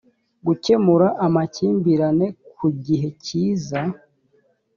[0.45, 3.79] gukemura amakimbirane ku gihe cyiza